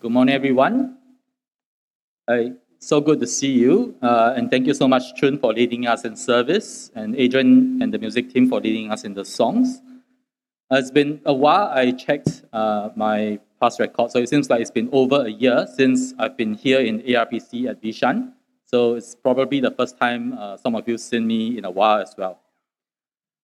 [0.00, 0.96] Good morning, everyone.
[2.78, 3.96] So good to see you.
[4.00, 7.92] Uh, and thank you so much, Chun, for leading us in service, and Adrian and
[7.92, 9.82] the music team for leading us in the songs.
[10.70, 11.66] Uh, it's been a while.
[11.74, 15.66] I checked uh, my past record, so it seems like it's been over a year
[15.74, 18.34] since I've been here in ARPC at Bishan.
[18.66, 22.00] So it's probably the first time uh, some of you seen me in a while
[22.00, 22.38] as well.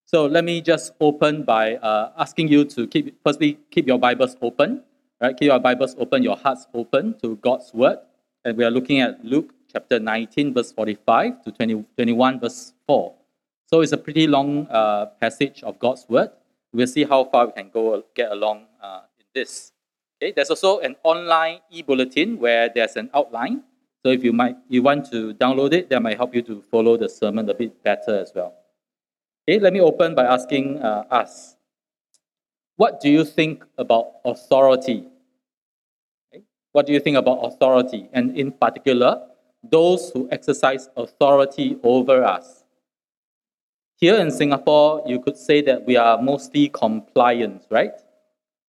[0.05, 4.36] So let me just open by uh, asking you to keep, firstly, keep your Bibles
[4.41, 4.84] open.
[5.25, 5.34] Right?
[5.34, 7.96] Keep your Bibles open, your hearts open to God's Word.
[8.44, 13.14] And we are looking at Luke chapter 19, verse 45 to 20, 21, verse 4.
[13.64, 16.29] So it's a pretty long uh, passage of God's Word.
[16.75, 19.72] We'll see how far we can go get along uh, in this.
[20.22, 23.63] Okay, there's also an online e-bulletin where there's an outline.
[24.04, 26.99] So if you might you want to download it, that might help you to follow
[26.99, 28.52] the sermon a bit better as well.
[29.49, 31.57] Okay, let me open by asking uh, us,
[32.77, 35.08] what do you think about authority?
[36.75, 38.09] What do you think about authority?
[38.12, 39.23] And in particular,
[39.62, 42.64] those who exercise authority over us.
[43.97, 47.92] Here in Singapore, you could say that we are mostly compliant, right?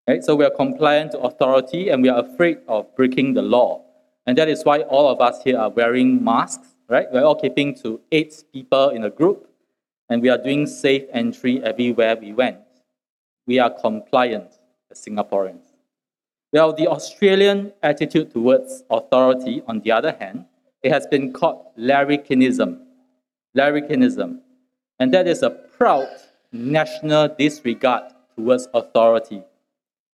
[0.07, 0.23] right?
[0.23, 3.83] So we are compliant to authority and we are afraid of breaking the law.
[4.27, 7.07] And that is why all of us here are wearing masks, right?
[7.11, 9.49] We're all keeping to eight people in a group,
[10.09, 12.59] and we are doing safe entry everywhere we went.
[13.47, 14.51] We are compliant
[14.91, 15.64] as Singaporeans.
[16.55, 20.45] Well, the Australian attitude towards authority, on the other hand,
[20.83, 22.79] it has been called larrikinism.
[23.57, 24.39] Larrikinism.
[24.97, 26.07] And that is a proud
[26.53, 28.03] national disregard
[28.37, 29.43] towards authority.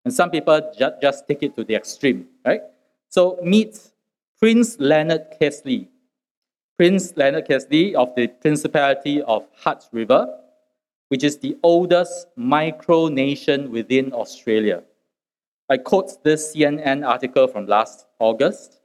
[0.03, 2.61] And some people ju- just take it to the extreme, right?
[3.09, 3.77] So meet
[4.39, 5.89] Prince Leonard Casley.
[6.75, 10.27] Prince Leonard Casley of the Principality of Hutt River,
[11.09, 14.81] which is the oldest micronation within Australia.
[15.71, 18.81] I quote this CNN article from last August.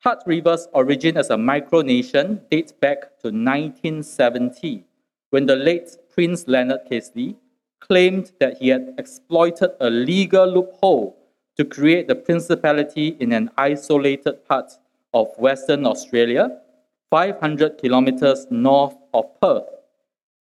[0.00, 4.84] Hutt River's origin as a micronation dates back to 1970,
[5.30, 7.36] when the late Prince Leonard Casley
[7.78, 11.16] claimed that he had exploited a legal loophole
[11.56, 14.72] to create the principality in an isolated part
[15.12, 16.50] of Western Australia,
[17.10, 19.70] 500 kilometers north of Perth.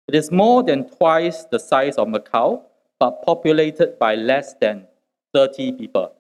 [0.09, 2.63] It is more than twice the size of Macau,
[2.99, 4.87] but populated by less than
[5.35, 6.13] 30 people.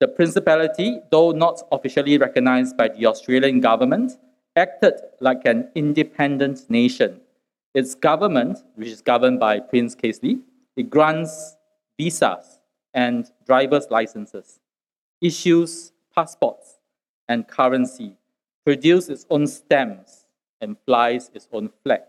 [0.00, 4.12] The principality, though not officially recognized by the Australian government,
[4.54, 7.20] acted like an independent nation.
[7.74, 10.40] Its government, which is governed by Prince Casley,
[10.76, 11.56] it grants
[11.98, 12.60] visas
[12.92, 14.60] and driver's licenses,
[15.20, 16.78] issues passports,
[17.28, 18.16] and currency,
[18.64, 20.26] produces its own stamps,
[20.60, 22.00] and flies its own flag.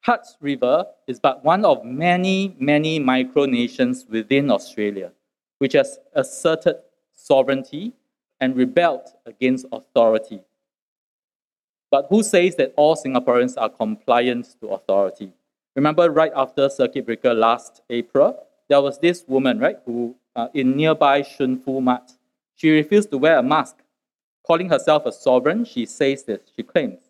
[0.00, 5.12] Hutt River is but one of many, many micronations within Australia,
[5.58, 6.76] which has asserted
[7.12, 7.92] sovereignty
[8.40, 10.40] and rebelled against authority.
[11.90, 15.32] But who says that all Singaporeans are compliant to authority?
[15.76, 20.76] Remember, right after circuit breaker last April, there was this woman, right, who uh, in
[20.76, 22.12] nearby Shunfu Mart,
[22.54, 23.76] she refused to wear a mask.
[24.46, 27.09] Calling herself a sovereign, she says this, she claims,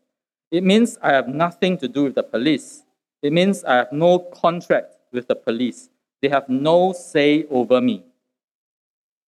[0.50, 2.82] It means I have nothing to do with the police.
[3.22, 5.88] It means I have no contract with the police.
[6.22, 8.04] They have no say over me.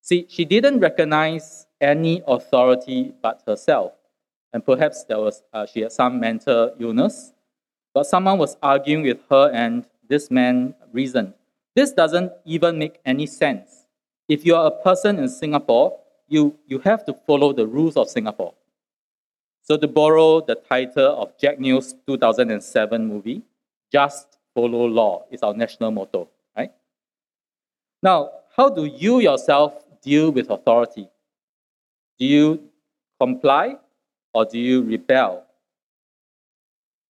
[0.01, 3.93] See, she didn't recognize any authority but herself.
[4.53, 7.33] And perhaps there was, uh, she had some mental illness.
[7.95, 11.35] But someone was arguing with her, and this man reasoned.
[11.75, 13.87] This doesn't even make any sense.
[14.29, 15.99] If you are a person in Singapore
[16.33, 18.55] you, you have to follow the rules of Singapore.
[19.63, 23.43] So, to borrow the title of Jack Neo's 2007 movie,
[23.93, 26.73] Just Follow Law is our national motto, right?
[28.03, 31.09] Now, how do you yourself deal with authority?
[32.19, 32.69] Do you
[33.21, 33.77] comply
[34.35, 35.45] or do you rebel?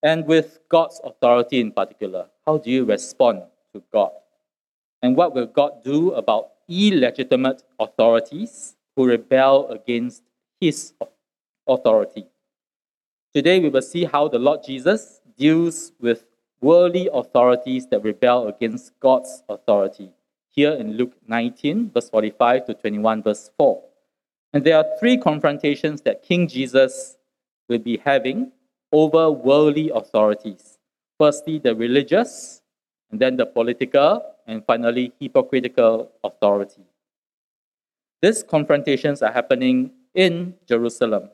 [0.03, 3.43] And with God's authority in particular, how do you respond
[3.75, 4.13] to God?
[5.01, 10.23] And what will God do about illegitimate authorities who rebel against
[10.61, 10.93] his
[11.67, 12.27] authority.
[13.35, 16.25] Today, we will see how the Lord Jesus deals with
[16.61, 20.13] worldly authorities that rebel against God's authority.
[20.51, 23.83] Here in Luke 19, verse 45 to 21, verse 4.
[24.53, 27.17] And there are three confrontations that King Jesus
[27.71, 28.53] will be having
[28.93, 30.79] over worldly authorities.
[31.19, 32.61] Firstly, the religious,
[33.11, 36.83] and then the political, and finally, hypocritical authority.
[38.21, 41.31] These confrontations are happening in Jerusalem,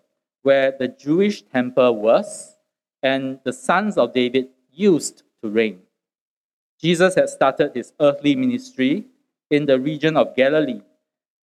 [0.48, 2.56] where the Jewish temple was
[3.02, 5.80] and the sons of David used to reign.
[6.80, 9.04] Jesus had started his earthly ministry
[9.50, 10.80] in the region of Galilee,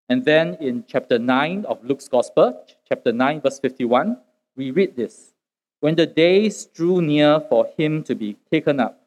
[0.08, 2.48] And then in chapter 9 of Luke's Gospel,
[2.88, 4.16] chapter 9, verse 51,
[4.56, 5.34] we read this
[5.80, 8.98] When the days drew near for him to be taken up,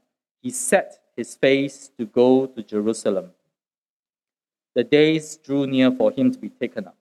[0.42, 3.32] he set his face to go to Jerusalem.
[4.76, 6.99] The days drew near for him to be taken up.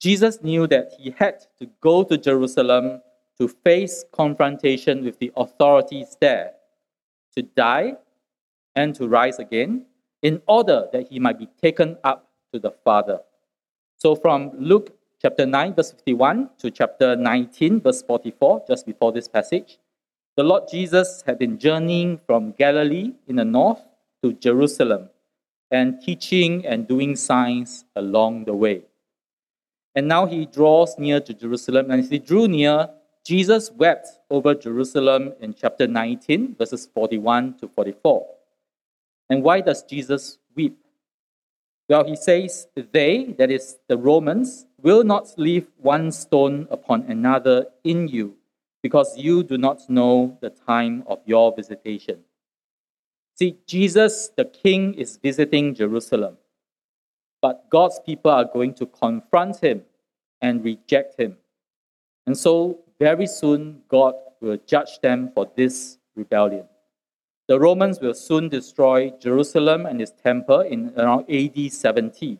[0.00, 3.02] Jesus knew that he had to go to Jerusalem
[3.38, 6.52] to face confrontation with the authorities there,
[7.36, 7.92] to die
[8.74, 9.86] and to rise again,
[10.22, 13.20] in order that he might be taken up to the Father.
[13.96, 19.28] So from Luke chapter 9, verse 51 to chapter 19, verse 44, just before this
[19.28, 19.78] passage,
[20.36, 23.80] the Lord Jesus had been journeying from Galilee in the north
[24.22, 25.10] to Jerusalem
[25.70, 28.82] and teaching and doing signs along the way.
[29.94, 32.88] And now he draws near to Jerusalem, and as he drew near,
[33.24, 38.26] Jesus wept over Jerusalem in chapter 19, verses 41 to 44.
[39.28, 40.78] And why does Jesus weep?
[41.88, 47.66] Well, he says, They, that is the Romans, will not leave one stone upon another
[47.84, 48.36] in you,
[48.82, 52.20] because you do not know the time of your visitation.
[53.34, 56.36] See, Jesus, the King, is visiting Jerusalem,
[57.42, 59.82] but God's people are going to confront him
[60.40, 61.36] and reject him.
[62.26, 66.66] And so, very soon, God will judge them for this rebellion.
[67.48, 72.38] The Romans will soon destroy Jerusalem and its temple in around AD 70.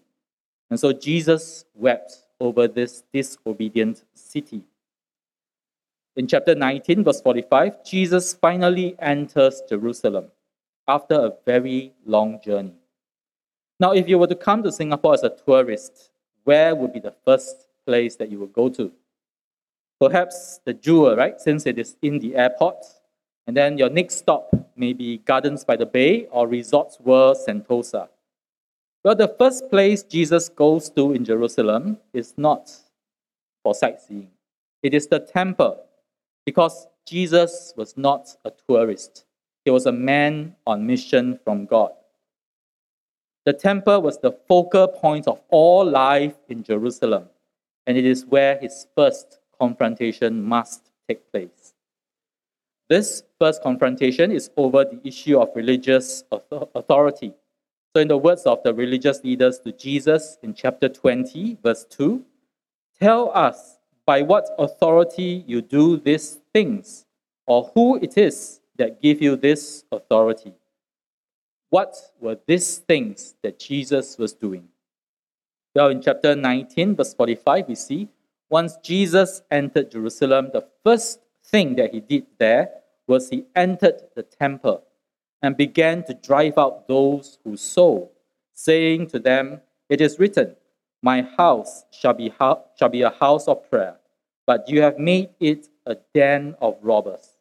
[0.71, 4.63] And so Jesus wept over this disobedient city.
[6.17, 10.27] In chapter 19, verse 45, Jesus finally enters Jerusalem
[10.87, 12.80] after a very long journey.
[13.81, 16.11] Now, if you were to come to Singapore as a tourist,
[16.45, 18.93] where would be the first place that you would go to?
[19.99, 21.41] Perhaps the Jewel, right?
[21.41, 22.85] Since it is in the airport.
[23.47, 28.09] And then your next stop may be Gardens by the Bay or Resorts World Sentosa.
[29.03, 32.71] Well, the first place Jesus goes to in Jerusalem is not
[33.63, 34.31] for sightseeing,
[34.83, 35.83] it is the temple,
[36.45, 39.25] because Jesus was not a tourist,
[39.65, 41.93] he was a man on mission from God.
[43.47, 47.25] The temple was the focal point of all life in Jerusalem,
[47.87, 51.75] and it is where his first confrontation must take place.
[52.91, 57.33] This first confrontation is over the issue of religious authority.
[57.95, 62.23] So, in the words of the religious leaders to Jesus in chapter 20, verse 2,
[63.01, 67.07] tell us by what authority you do these things,
[67.47, 70.53] or who it is that give you this authority.
[71.71, 74.69] What were these things that Jesus was doing?
[75.75, 78.09] Well, in chapter 19, verse 45, we see
[78.51, 82.71] once Jesus entered Jerusalem, the first thing that he did there
[83.07, 84.83] was he entered the temple
[85.41, 88.11] and began to drive out those who sold,
[88.53, 90.57] saying to them, It is written,
[91.03, 92.33] My house shall be,
[92.77, 93.97] shall be a house of prayer,
[94.47, 97.39] but you have made it a den of robbers.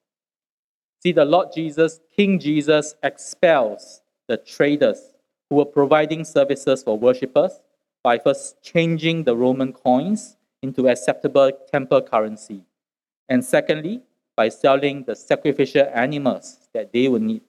[1.02, 5.16] See, the Lord Jesus, King Jesus, expels the traders
[5.50, 7.60] who were providing services for worshippers
[8.04, 12.64] by first changing the Roman coins into acceptable temple currency.
[13.28, 14.02] And secondly,
[14.38, 17.42] by selling the sacrificial animals that they would need.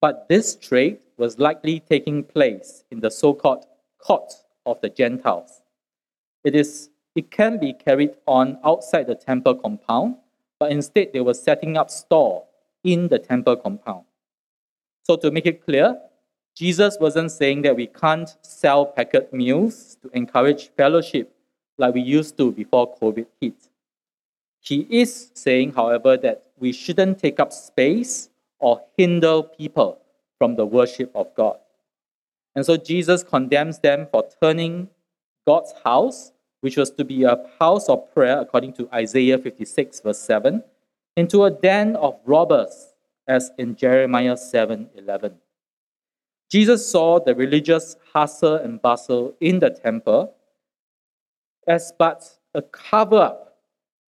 [0.00, 3.66] But this trade was likely taking place in the so called
[3.98, 4.32] court
[4.64, 5.60] of the Gentiles.
[6.44, 10.16] It, is, it can be carried on outside the temple compound,
[10.58, 12.44] but instead they were setting up store
[12.82, 14.04] in the temple compound.
[15.10, 16.00] So, to make it clear,
[16.54, 21.34] Jesus wasn't saying that we can't sell packet meals to encourage fellowship
[21.78, 23.56] like we used to before COVID hit.
[24.60, 30.00] He is saying, however, that we shouldn't take up space or hinder people
[30.38, 31.56] from the worship of God.
[32.54, 34.90] And so Jesus condemns them for turning
[35.44, 40.20] God's house, which was to be a house of prayer according to Isaiah 56, verse
[40.20, 40.62] 7,
[41.16, 42.89] into a den of robbers,
[43.26, 45.34] as in Jeremiah 7 11.
[46.50, 50.34] Jesus saw the religious hustle and bustle in the temple
[51.66, 53.50] as but a cover up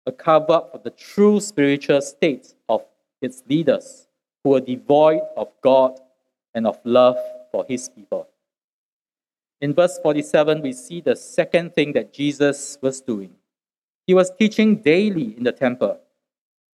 [0.05, 2.83] a cover up for the true spiritual state of
[3.21, 4.07] its leaders
[4.43, 5.99] who were devoid of God
[6.53, 7.17] and of love
[7.51, 8.27] for his people.
[9.61, 13.31] In verse 47, we see the second thing that Jesus was doing.
[14.05, 15.99] He was teaching daily in the temple.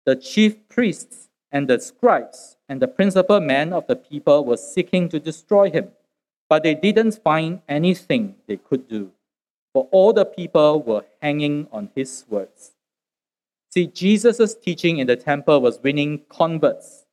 [0.06, 5.10] The chief priests and the scribes and the principal men of the people were seeking
[5.10, 5.90] to destroy him,
[6.50, 9.12] but they didn't find anything they could do,
[9.74, 12.72] for all the people were hanging on his words.
[13.70, 17.06] See, Jesus' teaching in the temple was winning converts,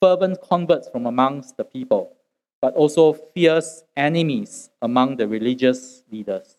[0.00, 2.16] fervent converts from amongst the people.
[2.60, 6.56] but also fierce enemies among the religious leaders.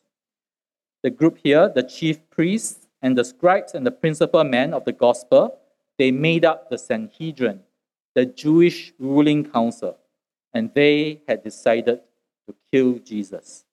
[1.03, 4.91] The group here, the chief priests and the scribes and the principal men of the
[4.91, 5.57] gospel,
[5.97, 7.61] they made up the Sanhedrin,
[8.15, 9.97] the Jewish ruling council,
[10.53, 12.01] and they had decided
[12.47, 13.65] to kill Jesus.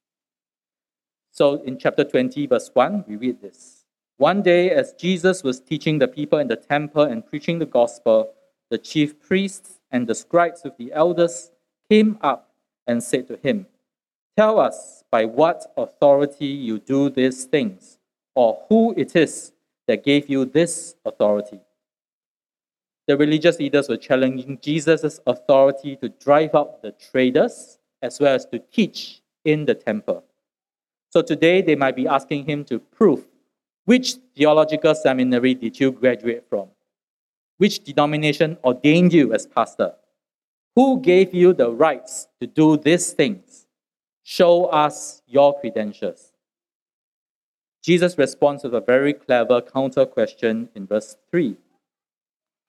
[1.30, 3.84] So in chapter 20, verse 1, we read this.
[4.16, 8.32] One day, as Jesus was teaching the people in the temple and preaching the gospel,
[8.70, 11.50] the chief priests and the scribes with the elders
[11.90, 12.52] came up
[12.86, 13.66] and said to him,
[14.36, 17.98] Tell us by what authority you do these things,
[18.34, 19.52] or who it is
[19.86, 21.60] that gave you this authority.
[23.06, 28.46] The religious leaders were challenging Jesus' authority to drive out the traders as well as
[28.46, 30.24] to teach in the temple.
[31.10, 33.26] So today they might be asking him to prove
[33.84, 36.68] which theological seminary did you graduate from?
[37.58, 39.94] Which denomination ordained you as pastor?
[40.74, 43.66] Who gave you the rights to do these things?
[44.22, 46.32] Show us your credentials.
[47.82, 51.56] Jesus responds with a very clever counter question in verse 3.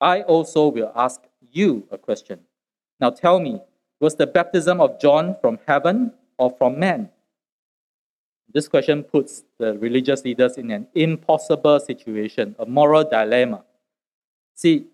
[0.00, 1.22] I also will ask
[1.52, 2.40] you a question.
[3.00, 3.60] Now tell me,
[4.00, 7.10] was the baptism of John from heaven or from man?
[8.52, 13.64] This question puts the religious leaders in an impossible situation, a moral dilemma.
[14.54, 14.86] See,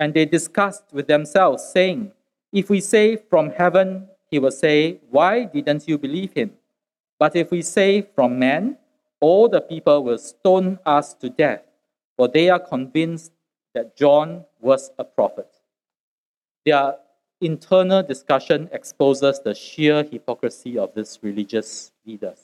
[0.00, 2.12] and they discussed with themselves, saying,
[2.52, 6.52] If we say from heaven, he will say, Why didn't you believe him?
[7.18, 8.76] But if we say from man,
[9.20, 11.62] all the people will stone us to death,
[12.16, 13.32] for they are convinced
[13.74, 15.48] that John was a prophet.
[16.64, 16.96] Their
[17.40, 22.40] internal discussion exposes the sheer hypocrisy of these religious leaders.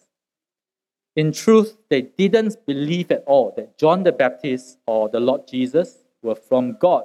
[1.16, 5.98] In truth, they didn't believe at all that John the Baptist or the Lord Jesus
[6.22, 7.04] were from God.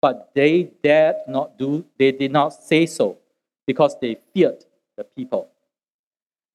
[0.00, 3.18] But they dared not do, they did not say so
[3.66, 4.64] because they feared
[4.96, 5.48] the people.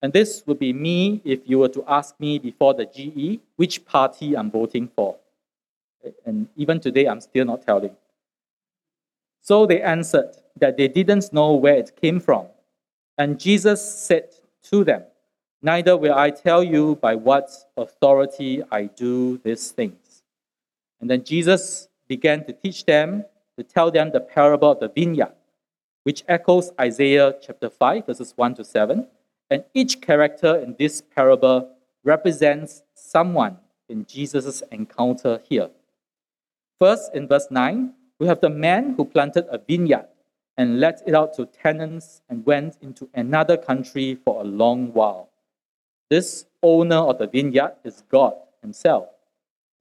[0.02, 3.86] And this would be me if you were to ask me before the GE which
[3.86, 5.16] party I'm voting for.
[6.26, 7.96] And even today, I'm still not telling.
[9.42, 12.48] So they answered that they didn't know where it came from.
[13.18, 14.30] And Jesus said
[14.72, 15.04] to them,
[15.62, 20.24] Neither will I tell you by what authority I do these things.
[21.00, 23.26] And then Jesus began to teach them,
[23.58, 25.34] to tell them the parable of the vineyard,
[26.04, 29.08] which echoes Isaiah chapter 5, verses 1 to 7.
[29.50, 31.70] And each character in this parable
[32.04, 33.58] represents someone
[33.88, 35.70] in Jesus' encounter here.
[36.80, 40.08] First, in verse 9, we have the man who planted a vineyard
[40.58, 45.30] and let it out to tenants and went into another country for a long while.
[46.10, 49.08] This owner of the vineyard is God Himself,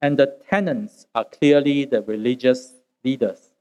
[0.01, 2.73] and the tenants are clearly the religious
[3.03, 3.51] leaders.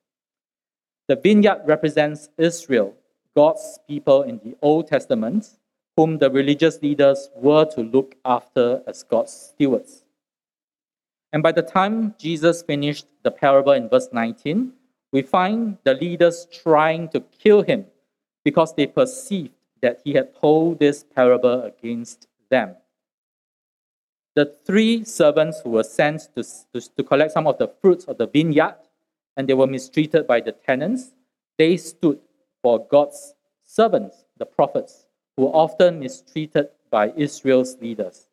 [1.09, 2.95] The vineyard represents Israel,
[3.37, 5.51] God's people in the Old Testament,
[5.97, 10.02] whom the religious leaders were to look after as God's stewards.
[11.33, 14.73] And by the time Jesus finished the parable in verse 19,
[15.13, 17.87] we find the leaders trying to kill him
[18.45, 22.77] because they perceived that he had told this parable against them.
[24.35, 28.19] The three servants who were sent to, to, to collect some of the fruits of
[28.19, 28.77] the vineyard
[29.37, 31.13] and they were mistreated by the tenants,
[31.59, 32.19] they stood
[32.63, 33.35] for God's
[33.65, 38.29] servants, the prophets, who were often mistreated by Israel's leaders.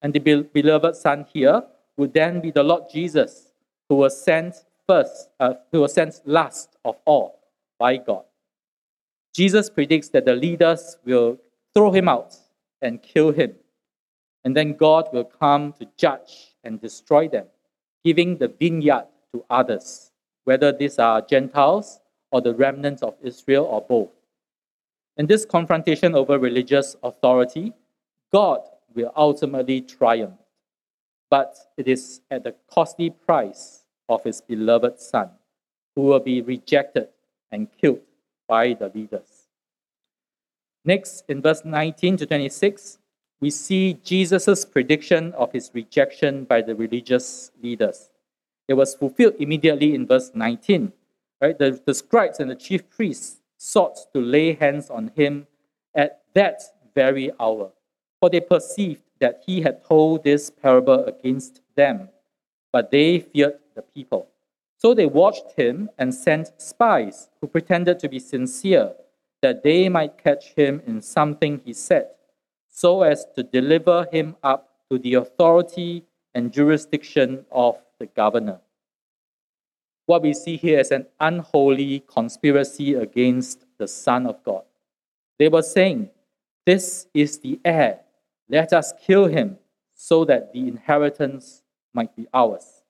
[0.00, 1.62] And the beloved son here
[2.02, 3.52] would then be the Lord Jesus,
[3.88, 4.56] who was sent
[4.88, 7.38] first, uh, who was sent last of all
[7.78, 8.24] by God.
[9.32, 11.38] Jesus predicts that the leaders will
[11.72, 12.34] throw him out
[12.80, 13.52] and kill him.
[14.44, 17.46] And then God will come to judge and destroy them,
[18.04, 20.10] giving the vineyard to others,
[20.42, 22.00] whether these are Gentiles
[22.32, 24.10] or the remnants of Israel or both.
[25.16, 27.72] In this confrontation over religious authority,
[28.32, 28.58] God
[28.92, 30.41] will ultimately triumph,
[31.32, 35.30] but it is at the costly price of his beloved Son,
[35.96, 37.08] who will be rejected
[37.50, 38.02] and killed
[38.46, 39.48] by the leaders.
[40.84, 42.98] Next, in verse 19 to 26,
[43.40, 48.10] we see Jesus' prediction of his rejection by the religious leaders.
[48.68, 50.92] It was fulfilled immediately in verse 19.
[51.40, 51.58] Right?
[51.58, 55.46] The, the scribes and the chief priests sought to lay hands on him
[55.94, 56.60] at that
[56.94, 57.70] very hour,
[58.20, 62.08] for they perceived that he had told this parable against them,
[62.72, 64.28] but they feared the people.
[64.76, 68.92] So they watched him and sent spies who pretended to be sincere
[69.40, 72.08] that they might catch him in something he said,
[72.68, 78.60] so as to deliver him up to the authority and jurisdiction of the governor.
[80.06, 84.64] What we see here is an unholy conspiracy against the Son of God,
[85.38, 86.10] They were saying,
[86.66, 88.00] This is the heir.
[88.48, 89.58] Let us kill him
[89.94, 91.62] so that the inheritance
[91.94, 92.82] might be ours.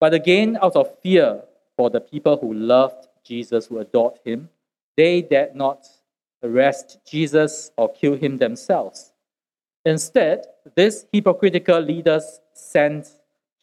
[0.00, 1.42] But again, out of fear
[1.76, 4.48] for the people who loved Jesus, who adored him,
[4.96, 5.86] they dared not
[6.42, 9.12] arrest Jesus or kill him themselves.
[9.84, 13.08] Instead, these hypocritical leaders sent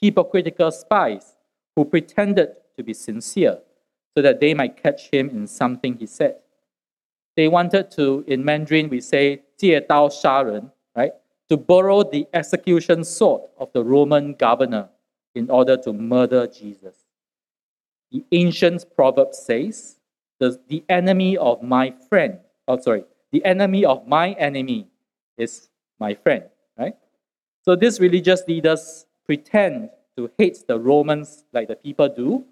[0.02, 1.36] hypocritical spies
[1.76, 3.60] who pretended to be sincere
[4.16, 6.38] so that they might catch him in something he said.
[7.36, 11.13] They wanted to, in Mandarin, we say, 借刀杀人, right?
[11.49, 14.89] To borrow the execution sword of the Roman governor
[15.35, 17.05] in order to murder Jesus.
[18.11, 19.97] The ancient proverb says,
[20.39, 24.89] the, the enemy of my friend, oh, sorry, the enemy of my enemy
[25.37, 26.45] is my friend,
[26.79, 26.95] right?
[27.63, 32.45] So these religious leaders pretend to hate the Romans like the people do,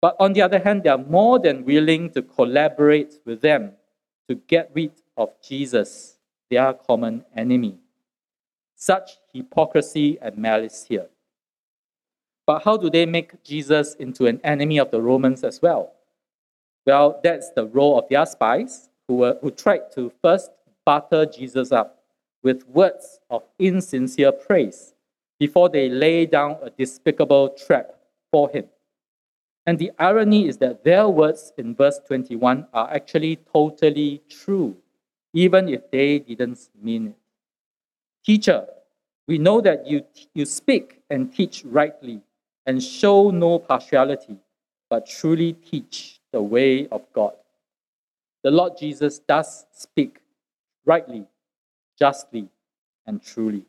[0.00, 3.72] but on the other hand, they are more than willing to collaborate with them
[4.28, 6.18] to get rid of Jesus,
[6.53, 7.75] their common enemy.
[8.75, 11.07] Such hypocrisy and malice here.
[12.45, 15.93] But how do they make Jesus into an enemy of the Romans as well?
[16.85, 20.51] Well, that's the role of their spies who, were, who tried to first
[20.85, 22.03] butter Jesus up
[22.43, 24.93] with words of insincere praise
[25.39, 27.95] before they lay down a despicable trap
[28.31, 28.65] for him.
[29.65, 34.75] And the irony is that their words in verse 21 are actually totally true,
[35.33, 37.17] even if they didn't mean it.
[38.25, 38.65] Teacher,
[39.27, 42.21] we know that you, you speak and teach rightly
[42.65, 44.37] and show no partiality,
[44.89, 47.33] but truly teach the way of God.
[48.43, 50.19] The Lord Jesus does speak
[50.85, 51.25] rightly,
[51.97, 52.49] justly,
[53.05, 53.63] and truly.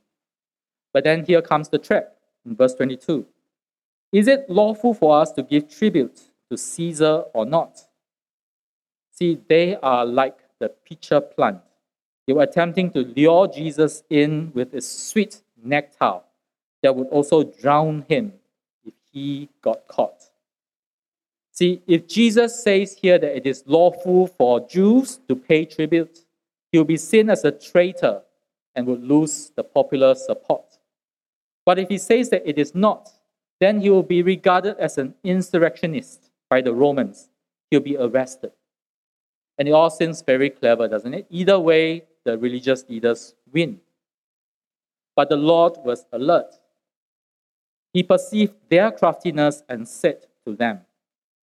[0.93, 3.27] But then here comes the trap in verse 22.
[4.13, 7.81] Is it lawful for us to give tribute to Caesar or not?
[9.13, 11.61] See, they are like the pitcher plant.
[12.27, 16.21] They were attempting to lure Jesus in with a sweet nectar
[16.83, 18.33] that would also drown him
[18.85, 20.31] if he got caught.
[21.53, 26.19] See, if Jesus says here that it is lawful for Jews to pay tribute,
[26.73, 28.23] he will be seen as a traitor
[28.75, 30.65] and would lose the popular support.
[31.65, 33.09] But if he says that it is not,
[33.61, 37.29] then he will be regarded as an insurrectionist by the Romans.
[37.71, 38.53] He'll be arrested.
[39.59, 41.27] And it all seems very clever, doesn't it?
[41.31, 43.81] Either way, the religious leaders win.
[45.15, 46.55] But the Lord was alert.
[47.93, 50.81] He perceived their craftiness and said to them,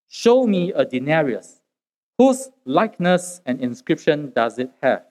[0.09, 1.61] Show me a denarius.
[2.17, 5.05] Whose likeness and inscription does it have?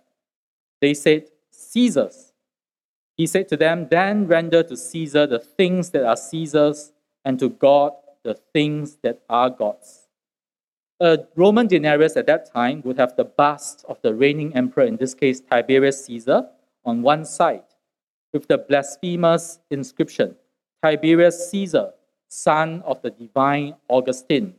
[0.80, 2.32] They said, Caesar's.
[3.16, 6.92] He said to them, Then render to Caesar the things that are Caesar's,
[7.24, 9.99] and to God the things that are God's.
[11.00, 14.96] A Roman denarius at that time would have the bust of the reigning emperor, in
[14.96, 16.46] this case Tiberius Caesar,
[16.84, 17.64] on one side,
[18.32, 20.36] with the blasphemous inscription
[20.82, 21.92] Tiberius Caesar,
[22.28, 24.54] son of the divine Augustine.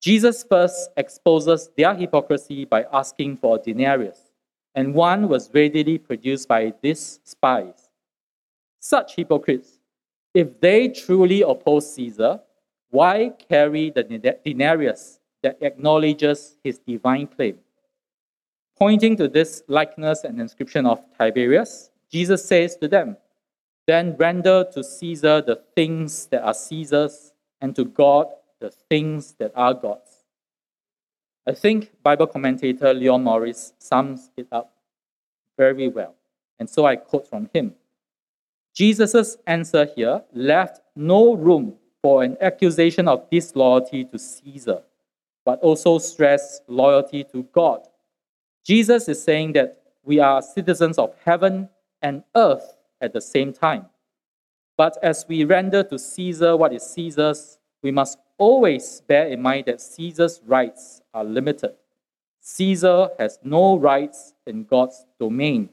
[0.00, 4.28] Jesus first exposes their hypocrisy by asking for a denarius
[4.74, 7.88] and one was readily produced by these spies.
[8.78, 9.80] Such hypocrites,
[10.34, 12.40] if they truly oppose Caesar,
[12.90, 14.04] why carry the
[14.44, 17.58] denarius that acknowledges his divine claim?
[18.78, 23.16] Pointing to this likeness and inscription of Tiberius, Jesus says to them,
[23.86, 28.28] Then render to Caesar the things that are Caesar's, and to God
[28.60, 30.24] the things that are God's.
[31.46, 34.74] I think Bible commentator Leon Morris sums it up
[35.56, 36.14] very well.
[36.58, 37.74] And so I quote from him
[38.74, 44.82] Jesus' answer here left no room for an accusation of disloyalty to Caesar,
[45.48, 47.80] but also stress loyalty to God.
[48.66, 51.70] Jesus is saying that we are citizens of heaven
[52.02, 53.86] and earth at the same time.
[54.76, 59.64] But as we render to Caesar what is Caesar's, we must always bear in mind
[59.68, 61.72] that Caesar's rights are limited.
[62.42, 65.70] Caesar has no rights in God's domain.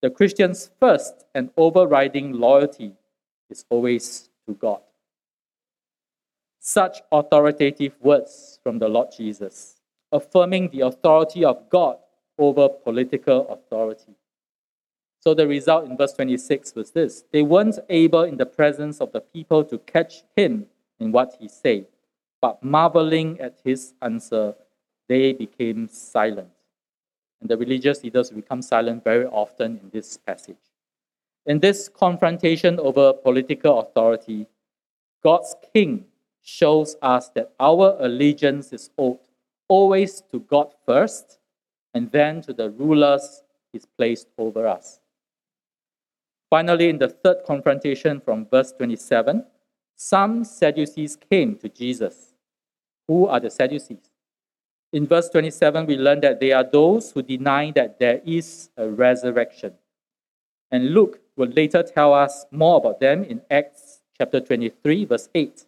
[0.00, 2.94] The Christian's first and overriding loyalty
[3.48, 4.80] is always to God.
[6.64, 9.80] Such authoritative words from the Lord Jesus,
[10.12, 11.96] affirming the authority of God
[12.38, 14.14] over political authority.
[15.18, 19.10] So the result in verse 26 was this they weren't able in the presence of
[19.10, 20.66] the people to catch him
[21.00, 21.86] in what he said,
[22.40, 24.54] but marveling at his answer,
[25.08, 26.50] they became silent.
[27.40, 30.62] And the religious leaders become silent very often in this passage.
[31.44, 34.46] In this confrontation over political authority,
[35.24, 36.04] God's king
[36.42, 39.18] shows us that our allegiance is owed
[39.68, 41.38] always to God first
[41.94, 45.00] and then to the rulers is placed over us.
[46.50, 49.44] Finally, in the third confrontation from verse 27,
[49.96, 52.34] some Sadducees came to Jesus.
[53.08, 54.10] Who are the Sadducees?
[54.92, 58.88] In verse 27, we learn that they are those who deny that there is a
[58.88, 59.72] resurrection.
[60.70, 65.64] And Luke will later tell us more about them in Acts chapter 23, verse 8.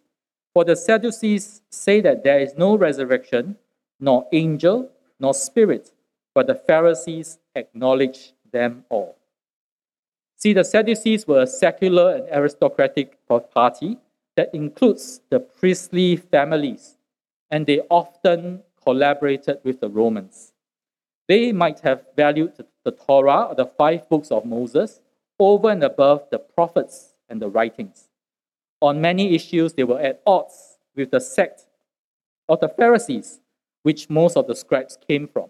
[0.55, 3.57] For the Sadducees say that there is no resurrection,
[3.99, 4.89] nor angel,
[5.19, 5.91] nor spirit,
[6.33, 9.17] but the Pharisees acknowledge them all.
[10.37, 13.17] See, the Sadducees were a secular and aristocratic
[13.53, 13.97] party
[14.37, 16.95] that includes the priestly families,
[17.51, 20.53] and they often collaborated with the Romans.
[21.27, 22.53] They might have valued
[22.85, 25.01] the Torah, or the five books of Moses,
[25.37, 28.04] over and above the prophets and the writings.
[28.85, 31.65] On many issues, they were at odds with the sect
[32.47, 33.39] of the Pharisees,
[33.81, 35.49] which most of the scribes came from.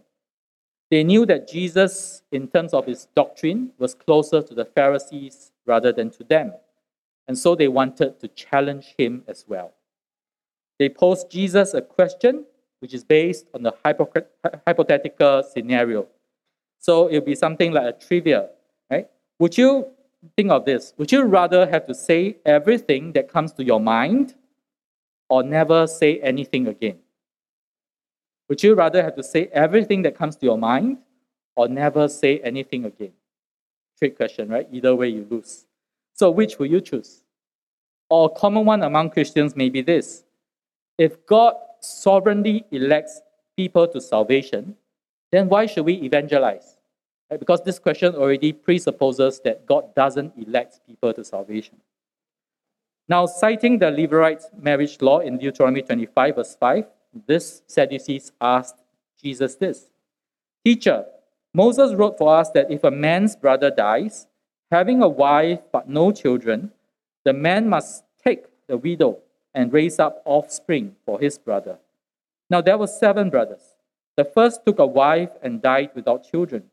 [0.89, 5.91] They knew that Jesus, in terms of his doctrine, was closer to the Pharisees rather
[5.91, 6.53] than to them.
[7.27, 9.73] And so they wanted to challenge him as well.
[10.79, 12.45] They posed Jesus a question
[12.79, 13.73] which is based on the
[14.65, 16.07] hypothetical scenario.
[16.79, 18.47] So it'll be something like a trivia,
[18.89, 19.09] right?
[19.39, 19.87] Would you
[20.35, 20.93] think of this?
[20.97, 24.35] Would you rather have to say everything that comes to your mind
[25.29, 26.99] or never say anything again?
[28.49, 30.97] Would you rather have to say everything that comes to your mind
[31.55, 33.13] or never say anything again?
[33.97, 34.67] Trick question, right?
[34.71, 35.65] Either way, you lose.
[36.13, 37.23] So, which will you choose?
[38.09, 40.23] Or a common one among Christians may be this
[40.97, 43.21] if God sovereignly elects
[43.57, 44.75] people to salvation,
[45.31, 46.74] then why should we evangelize?
[47.29, 51.77] Because this question already presupposes that God doesn't elect people to salvation.
[53.07, 56.85] Now, citing the Levirate marriage law in Deuteronomy 25, verse 5,
[57.27, 58.83] this Sadducees asked
[59.21, 59.89] Jesus this
[60.63, 61.05] Teacher,
[61.53, 64.27] Moses wrote for us that if a man's brother dies,
[64.71, 66.71] having a wife but no children,
[67.23, 69.19] the man must take the widow
[69.53, 71.77] and raise up offspring for his brother.
[72.49, 73.75] Now there were seven brothers.
[74.17, 76.63] The first took a wife and died without children,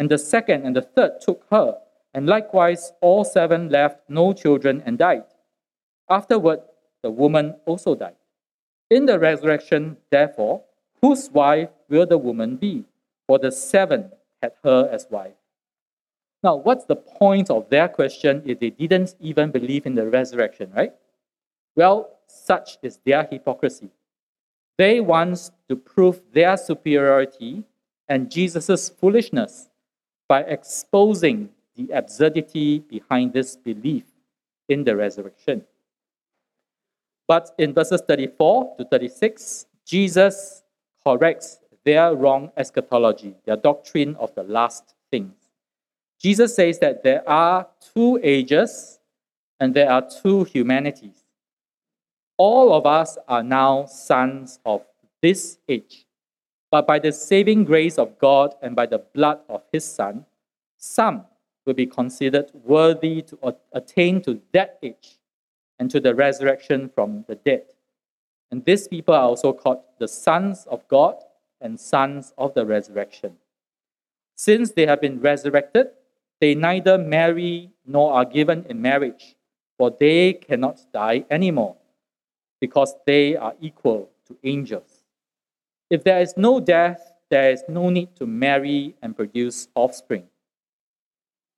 [0.00, 1.76] and the second and the third took her,
[2.14, 5.24] and likewise all seven left no children and died.
[6.08, 6.60] Afterward,
[7.02, 8.16] the woman also died.
[8.88, 10.62] In the resurrection, therefore,
[11.02, 12.86] whose wife will the woman be?
[13.26, 14.10] For the seven
[14.42, 15.36] had her as wife.
[16.42, 20.72] Now, what's the point of their question if they didn't even believe in the resurrection,
[20.74, 20.94] right?
[21.76, 23.90] Well, such is their hypocrisy.
[24.78, 27.64] They want to prove their superiority
[28.08, 29.69] and Jesus' foolishness
[30.30, 34.04] by exposing the absurdity behind this belief
[34.68, 35.64] in the resurrection.
[37.26, 40.62] But in verses 34 to 36, Jesus
[41.04, 45.34] corrects their wrong eschatology, their doctrine of the last things.
[46.20, 49.00] Jesus says that there are two ages
[49.58, 51.24] and there are two humanities.
[52.36, 54.82] All of us are now sons of
[55.22, 56.06] this age,
[56.70, 60.24] but by the saving grace of God and by the blood of his Son,
[60.76, 61.24] some
[61.66, 65.18] will be considered worthy to attain to that age
[65.78, 67.64] and to the resurrection from the dead.
[68.50, 71.16] And these people are also called the sons of God
[71.60, 73.36] and sons of the resurrection.
[74.34, 75.88] Since they have been resurrected,
[76.40, 79.36] they neither marry nor are given in marriage,
[79.76, 81.76] for they cannot die anymore,
[82.60, 84.99] because they are equal to angels.
[85.90, 90.24] If there is no death, there is no need to marry and produce offspring.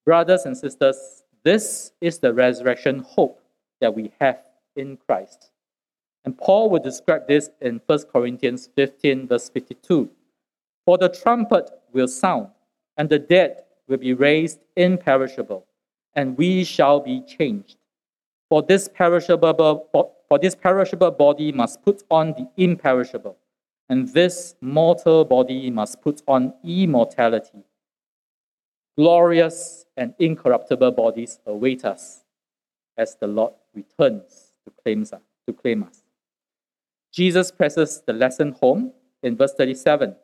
[0.04, 3.40] Brothers and sisters, this is the resurrection hope
[3.80, 4.42] that we have
[4.74, 5.50] in Christ.
[6.24, 10.08] And Paul will describe this in 1 Corinthians 15, verse 52.
[10.86, 12.48] For the trumpet will sound,
[12.96, 15.66] and the dead will be raised imperishable,
[16.14, 17.76] and we shall be changed.
[18.48, 19.88] For this perishable,
[20.28, 23.36] for this perishable body must put on the imperishable,
[23.88, 27.64] and this mortal body must put on immortality.
[28.96, 32.22] Glorious and incorruptible bodies await us
[32.96, 36.02] as the Lord returns to claim, to claim us.
[37.12, 38.92] Jesus presses the lesson home
[39.22, 40.16] in verse 37.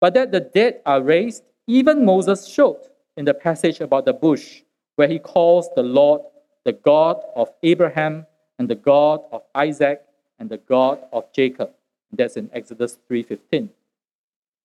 [0.00, 2.80] But that the dead are raised, even Moses showed
[3.16, 4.62] in the passage about the bush,
[4.96, 6.22] where he calls the Lord
[6.64, 8.26] the God of Abraham
[8.58, 10.02] and the God of Isaac
[10.38, 11.70] and the God of Jacob.
[12.12, 13.70] That's in Exodus 3:15.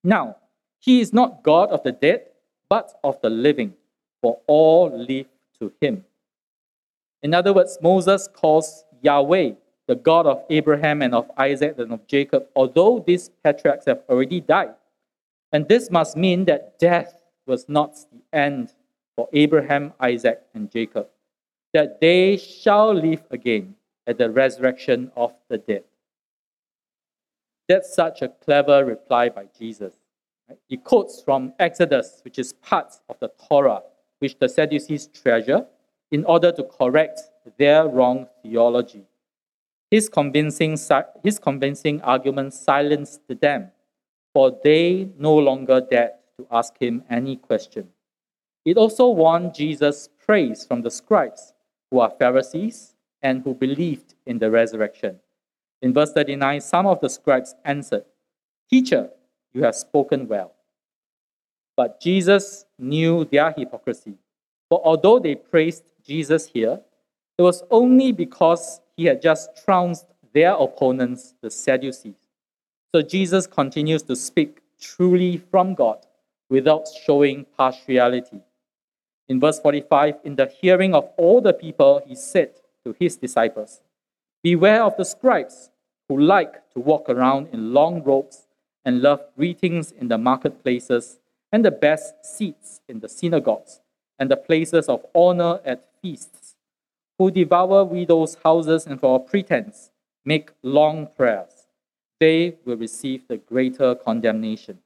[0.04, 0.38] Now,
[0.80, 2.28] he is not God of the dead,
[2.70, 3.76] but of the living,
[4.22, 5.28] for all live
[5.60, 6.06] to him.
[7.22, 9.54] In other words, Moses calls Yahweh
[9.88, 14.42] the God of Abraham and of Isaac and of Jacob, although these patriarchs have already
[14.42, 14.76] died.
[15.52, 18.74] And this must mean that death was not the end
[19.16, 21.08] for Abraham, Isaac, and Jacob,
[21.74, 23.76] that they shall live again
[24.08, 25.84] at the resurrection of the dead.
[27.68, 29.94] That's such a clever reply by Jesus.
[30.68, 33.82] He quotes from Exodus, which is part of the Torah,
[34.20, 35.66] which the Sadducees treasure,
[36.12, 37.22] in order to correct
[37.58, 39.04] their wrong theology.
[39.90, 40.78] His convincing,
[41.24, 43.72] his convincing argument silenced them,
[44.34, 47.88] for they no longer dared to ask him any question.
[48.66, 51.54] It also won Jesus praise from the scribes,
[51.92, 55.20] who are Pharisees and who believed in the resurrection.
[55.84, 58.06] In verse 39, some of the scribes answered,
[58.70, 59.10] Teacher,
[59.52, 60.54] you have spoken well.
[61.76, 64.14] But Jesus knew their hypocrisy.
[64.70, 66.80] For although they praised Jesus here,
[67.38, 72.16] it was only because he had just trounced their opponents, the Sadducees.
[72.96, 76.06] So Jesus continues to speak truly from God
[76.50, 78.40] without showing partiality.
[79.28, 82.52] In verse 45, in the hearing of all the people, he said
[82.86, 83.82] to his disciples,
[84.44, 85.72] Beware of the scribes
[86.08, 88.48] who like to walk around in long robes
[88.86, 91.20] and love greetings in the marketplaces
[91.52, 93.82] and the best seats in the synagogues
[94.20, 96.56] and the places of honor at feasts,
[97.18, 99.92] who devour widows' houses and for a pretense
[100.26, 101.68] make long prayers.
[102.20, 104.80] They will receive the greater condemnation.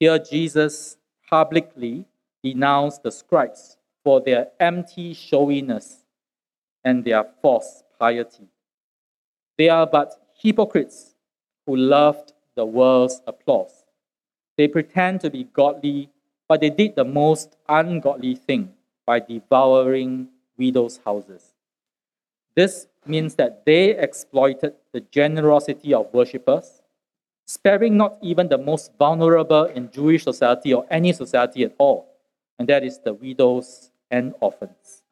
[0.00, 0.96] Here, Jesus
[1.28, 2.04] publicly
[2.42, 6.04] denounced the scribes for their empty showiness
[6.84, 8.48] and their false piety.
[9.58, 11.14] They are but hypocrites
[11.66, 13.84] who loved the world's applause.
[14.56, 16.10] They pretend to be godly,
[16.48, 18.72] but they did the most ungodly thing
[19.04, 21.54] by devouring widows' houses.
[22.54, 26.82] This means that they exploited the generosity of worshippers,
[27.46, 32.08] sparing not even the most vulnerable in Jewish society or any society at all,
[32.58, 35.02] and that is the widows and orphans.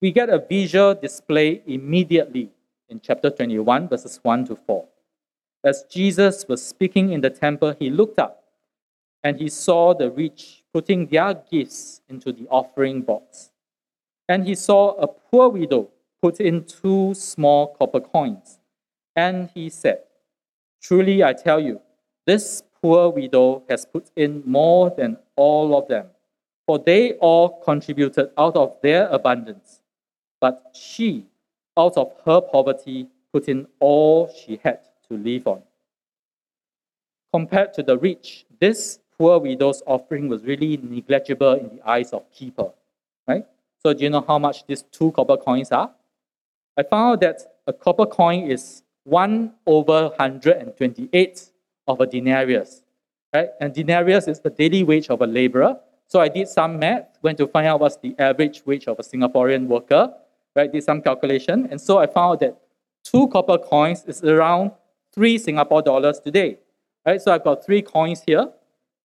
[0.00, 2.50] We get a visual display immediately
[2.94, 4.86] in chapter 21, verses 1 to 4.
[5.64, 8.44] As Jesus was speaking in the temple, he looked up
[9.24, 13.50] and he saw the rich putting their gifts into the offering box.
[14.28, 15.90] And he saw a poor widow
[16.22, 18.60] put in two small copper coins.
[19.16, 20.02] And he said,
[20.80, 21.80] Truly I tell you,
[22.26, 26.06] this poor widow has put in more than all of them,
[26.64, 29.80] for they all contributed out of their abundance.
[30.40, 31.26] But she,
[31.76, 35.62] out of her poverty, put in all she had to live on.
[37.32, 42.22] Compared to the rich, this poor widow's offering was really negligible in the eyes of
[42.32, 42.74] people,
[43.26, 43.44] right?
[43.82, 45.90] So do you know how much these two copper coins are?
[46.76, 51.50] I found that a copper coin is 1 over 128
[51.86, 52.82] of a denarius,
[53.34, 53.50] right?
[53.60, 55.76] And denarius is the daily wage of a laborer.
[56.06, 59.02] So I did some math, went to find out what's the average wage of a
[59.02, 60.12] Singaporean worker,
[60.54, 60.70] right?
[60.72, 62.58] Did some calculation, and so I found that
[63.02, 64.72] two copper coins is around
[65.12, 66.58] three Singapore dollars today,
[67.06, 67.20] right?
[67.20, 68.48] So I've got three coins here.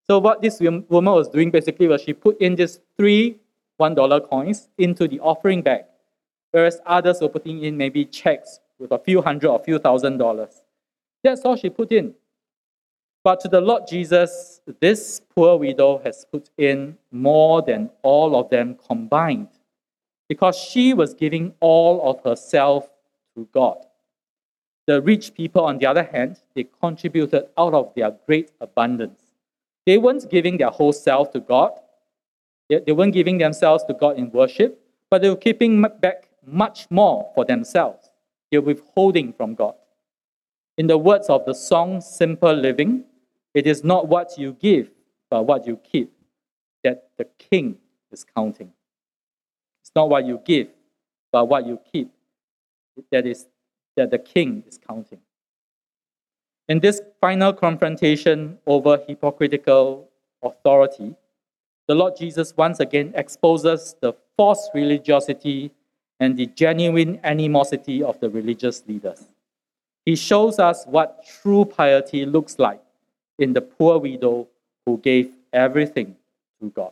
[0.07, 3.37] So what this woman was doing basically was she put in just three
[3.77, 5.83] one dollar coins into the offering bag,
[6.51, 10.17] whereas others were putting in maybe checks with a few hundred or a few thousand
[10.17, 10.61] dollars.
[11.23, 12.15] That's all she put in.
[13.23, 18.49] But to the Lord Jesus, this poor widow has put in more than all of
[18.49, 19.49] them combined
[20.29, 22.89] because she was giving all of herself
[23.35, 23.77] to God.
[24.87, 29.21] The rich people, on the other hand, they contributed out of their great abundance.
[29.85, 31.71] They weren't giving their whole self to God,
[32.69, 37.31] they weren't giving themselves to God in worship, but they were keeping back much more
[37.33, 38.11] for themselves.
[38.51, 39.73] They were withholding from God.
[40.77, 43.05] In the words of the song Simple Living,
[43.55, 44.91] it is not what you give,
[45.31, 46.11] but what you keep
[46.83, 47.77] that the king
[48.11, 48.71] is counting.
[49.89, 50.67] It's not what you give,
[51.31, 52.11] but what you keep
[53.11, 53.47] that is
[53.97, 55.17] that the king is counting.
[56.67, 60.07] In this final confrontation over hypocritical
[60.43, 61.15] authority,
[61.87, 65.71] the Lord Jesus once again exposes the false religiosity
[66.19, 69.25] and the genuine animosity of the religious leaders.
[70.05, 72.83] He shows us what true piety looks like
[73.39, 74.47] in the poor widow
[74.85, 76.15] who gave everything
[76.61, 76.91] to God.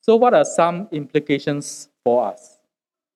[0.00, 2.58] So, what are some implications for us?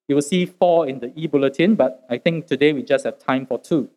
[0.07, 3.17] You will see four in the e bulletin, but I think today we just have
[3.17, 3.89] time for two.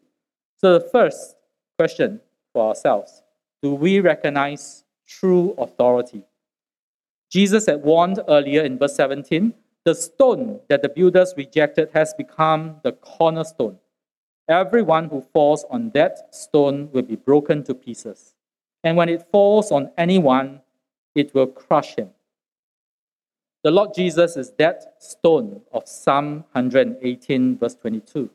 [0.57, 1.37] So, the first
[1.79, 2.21] question
[2.53, 3.23] for ourselves
[3.63, 6.23] do we recognize true authority?
[7.31, 9.53] Jesus had warned earlier in verse 17
[9.85, 13.79] the stone that the builders rejected has become the cornerstone.
[14.49, 18.35] Everyone who falls on that stone will be broken to pieces.
[18.85, 20.61] and when it falls on anyone,
[21.15, 22.11] it will crush him.
[23.65, 28.31] The Lord Jesus is that stone of Psalm 118, verse 22.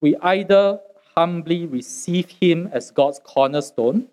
[0.00, 0.78] We either
[1.16, 4.06] humbly receive him as God's cornerstone,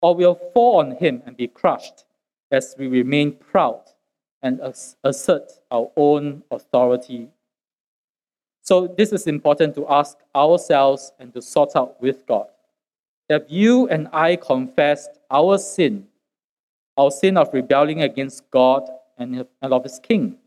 [0.00, 2.06] or we'll fall on him and be crushed
[2.50, 3.82] as we remain proud
[4.42, 4.60] and
[5.04, 7.28] assert our own authority.
[8.62, 12.46] So, this is important to ask ourselves and to sort out with God.
[13.28, 16.06] Have you and I confessed our sin,
[16.96, 18.88] our sin of rebelling against God
[19.20, 20.38] and of his king,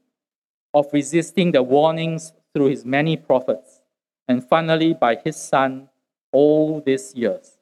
[0.74, 3.82] of resisting the warnings through his many prophets,
[4.28, 5.88] and finally by his son
[6.32, 7.58] all these years?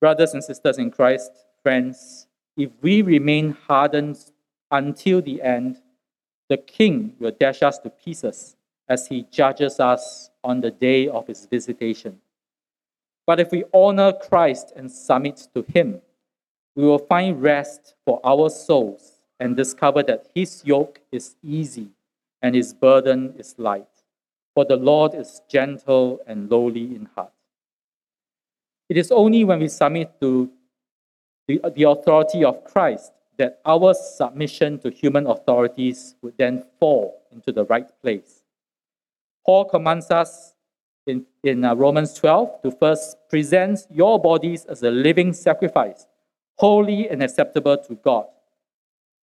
[0.00, 1.30] Brothers and sisters in Christ,
[1.62, 4.18] friends, if we remain hardened
[4.70, 5.78] until the end,
[6.48, 8.56] the king will dash us to pieces
[8.88, 12.20] as he judges us on the day of his visitation.
[13.26, 16.00] But if we honor Christ and submit to him,
[16.74, 19.11] we will find rest for our souls
[19.42, 21.88] and discover that his yoke is easy
[22.42, 23.88] and his burden is light.
[24.54, 27.32] For the Lord is gentle and lowly in heart.
[28.88, 30.48] It is only when we submit to
[31.48, 37.50] the, the authority of Christ that our submission to human authorities would then fall into
[37.50, 38.44] the right place.
[39.44, 40.54] Paul commands us
[41.04, 46.06] in, in uh, Romans 12 to first present your bodies as a living sacrifice,
[46.58, 48.26] holy and acceptable to God.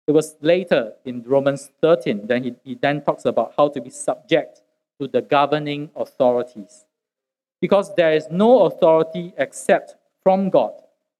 [0.09, 3.91] It was later in Romans 13 that he, he then talks about how to be
[3.91, 4.63] subject
[4.99, 6.83] to the governing authorities.
[7.61, 10.73] Because there is no authority except from God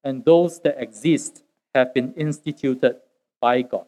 [0.04, 1.44] and those that exist
[1.76, 2.96] have been instituted
[3.40, 3.86] by God.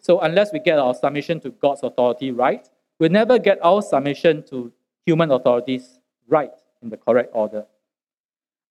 [0.00, 2.68] So, unless we get our submission to God's authority right,
[3.00, 4.72] we'll never get our submission to
[5.06, 7.66] human authorities right in the correct order.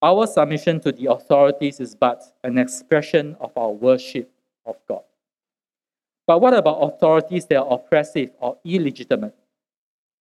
[0.02, 4.32] Our submission to the authorities is but an expression of our worship
[4.66, 5.02] of God.
[6.28, 9.34] But what about authorities that are oppressive or illegitimate?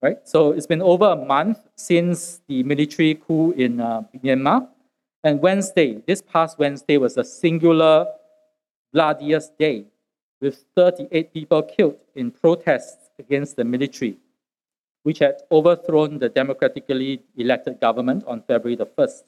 [0.00, 0.18] Right?
[0.22, 4.68] So it's been over a month since the military coup in uh, Myanmar.
[5.24, 8.06] And Wednesday, this past Wednesday, was a singular,
[8.92, 9.86] bloodiest day
[10.40, 14.16] with 38 people killed in protests against the military,
[15.02, 19.24] which had overthrown the democratically elected government on February the 1st.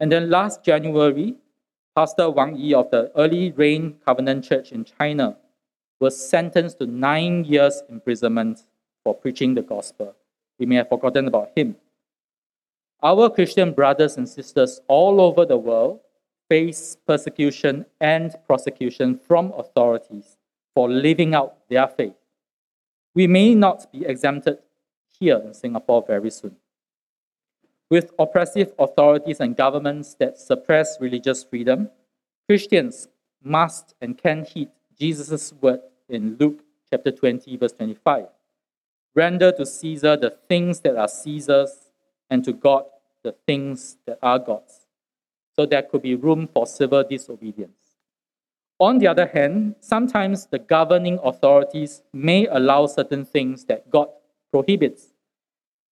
[0.00, 1.36] And then last January,
[1.94, 5.36] Pastor Wang Yi of the Early Rain Covenant Church in China
[6.00, 8.64] was sentenced to nine years imprisonment
[9.04, 10.16] for preaching the gospel.
[10.58, 11.76] We may have forgotten about him.
[13.02, 16.00] Our Christian brothers and sisters all over the world
[16.48, 20.36] face persecution and prosecution from authorities
[20.74, 22.14] for living out their faith.
[23.14, 24.58] We may not be exempted
[25.18, 26.56] here in Singapore very soon.
[27.90, 31.90] With oppressive authorities and governments that suppress religious freedom,
[32.48, 33.08] Christians
[33.42, 38.26] must and can heed Jesus' word in Luke chapter 20, verse 25.
[39.14, 41.90] Render to Caesar the things that are Caesar's
[42.28, 42.84] and to God
[43.22, 44.86] the things that are God's.
[45.54, 47.72] So there could be room for civil disobedience.
[48.78, 54.08] On the other hand, sometimes the governing authorities may allow certain things that God
[54.50, 55.08] prohibits,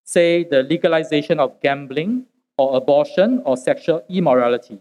[0.05, 2.25] say the legalization of gambling
[2.57, 4.79] or abortion or sexual immorality.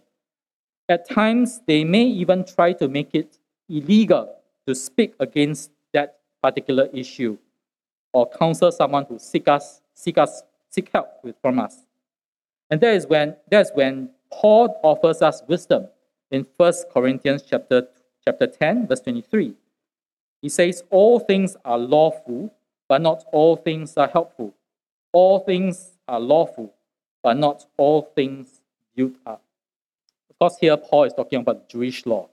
[0.87, 4.36] At times, they may even try to make it illegal
[4.67, 7.37] to speak against that particular issue
[8.13, 11.07] or counsel someone to seek us, seek us, seek help
[11.41, 11.85] from us.
[12.69, 15.87] And that is when that's when Paul offers us wisdom
[16.31, 17.87] in 1 Corinthians chapter,
[18.25, 19.53] chapter 10, verse 23.
[20.41, 22.53] He says, All things are lawful,
[22.89, 24.53] but not all things are helpful.
[25.13, 26.73] All things are lawful,
[27.23, 28.61] but not all things
[28.95, 29.41] build up.
[30.29, 32.29] Of course, here Paul is talking about Jewish law.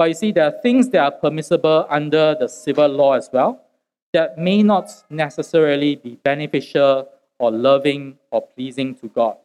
[0.00, 3.60] But you see, there are things that are permissible under the civil law as well
[4.14, 7.06] that may not necessarily be beneficial
[7.38, 9.36] or loving or pleasing to God.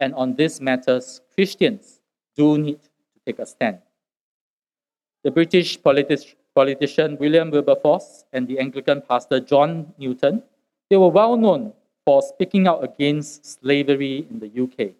[0.00, 2.00] And on these matters, Christians
[2.34, 3.80] do need to take a stand.
[5.24, 10.42] The British politi- politician William Wilberforce and the Anglican pastor John Newton,
[10.88, 11.74] they were well known
[12.06, 14.94] for speaking out against slavery in the UK.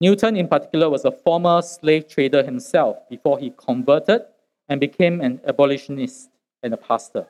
[0.00, 4.22] Newton, in particular, was a former slave trader himself before he converted
[4.68, 6.28] and became an abolitionist
[6.62, 7.26] and a pastor.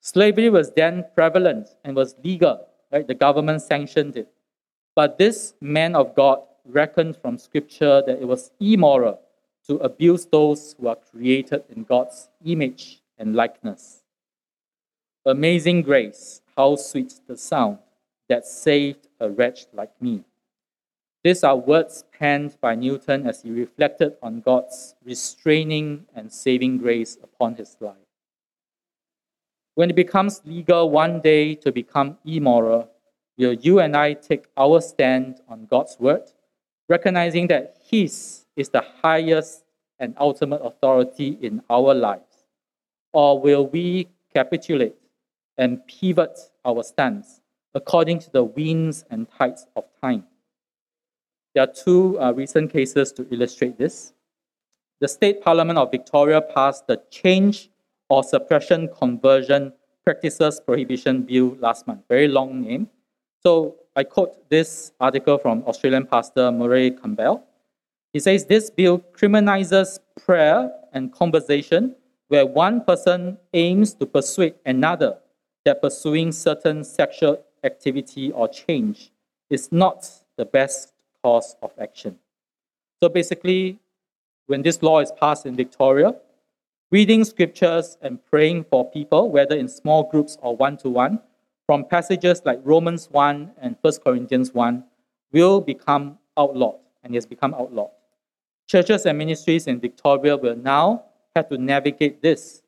[0.00, 3.06] Slavery was then prevalent and was legal, right?
[3.06, 4.28] The government sanctioned it.
[4.94, 9.20] But this man of God reckoned from Scripture that it was immoral
[9.66, 14.02] to abuse those who are created in God's image and likeness.
[15.24, 17.78] Amazing grace, how sweet the sound
[18.28, 20.24] that saved a wretch like me.
[21.22, 27.18] These are words penned by Newton as he reflected on God's restraining and saving grace
[27.22, 27.96] upon his life.
[29.74, 32.90] When it becomes legal one day to become immoral,
[33.36, 36.22] will you and I take our stand on God's word,
[36.88, 39.64] recognizing that His is the highest
[39.98, 42.44] and ultimate authority in our lives?
[43.12, 44.96] Or will we capitulate
[45.56, 47.40] and pivot our stance
[47.74, 50.24] according to the winds and tides of time?
[51.54, 54.12] There are two uh, recent cases to illustrate this.
[55.00, 57.70] The State Parliament of Victoria passed the Change
[58.08, 59.72] or Suppression Conversion
[60.04, 62.02] Practices Prohibition Bill last month.
[62.08, 62.88] Very long name.
[63.42, 67.44] So I quote this article from Australian pastor Murray Campbell.
[68.12, 71.94] He says this bill criminalizes prayer and conversation
[72.28, 75.18] where one person aims to persuade another
[75.64, 79.12] that pursuing certain sexual activity or change
[79.50, 80.89] is not the best
[81.22, 82.18] course of action.
[83.02, 83.78] So basically,
[84.46, 86.14] when this law is passed in Victoria,
[86.90, 91.20] reading scriptures and praying for people, whether in small groups or one to one,
[91.66, 94.84] from passages like Romans 1 and 1 Corinthians 1,
[95.32, 97.90] will become outlawed and has become outlawed.
[98.66, 101.04] Churches and ministries in Victoria will now
[101.36, 102.62] have to navigate this.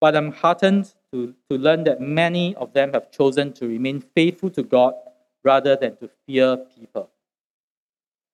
[0.00, 4.50] But I'm heartened to, to learn that many of them have chosen to remain faithful
[4.50, 4.94] to God
[5.42, 7.10] rather than to fear people.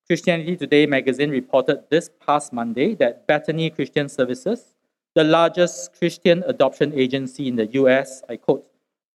[0.07, 4.75] Christianity Today magazine reported this past Monday that Bethany Christian Services,
[5.15, 8.67] the largest Christian adoption agency in the US, I quote,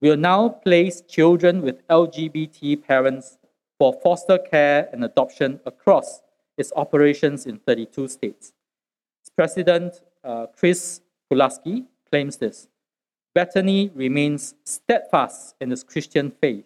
[0.01, 3.37] will now place children with LGBT parents
[3.77, 6.21] for foster care and adoption across
[6.57, 8.53] its operations in 32 states.
[9.21, 12.67] Its president uh, Chris Palusky claims this.
[13.35, 16.65] Bethany remains steadfast in its Christian faith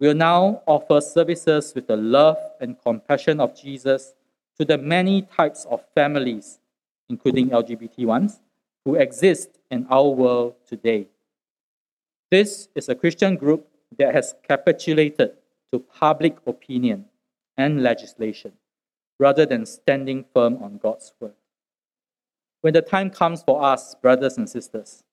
[0.00, 4.14] will now offer services with the love and compassion of Jesus
[4.58, 6.58] to the many types of families,
[7.08, 8.40] including LGBT ones,
[8.84, 11.06] who exist in our world today.
[12.30, 15.32] This is a Christian group that has capitulated
[15.72, 17.04] to public opinion
[17.56, 18.52] and legislation
[19.18, 21.34] rather than standing firm on God's word.
[22.62, 25.04] When the time comes for us, brothers and sisters,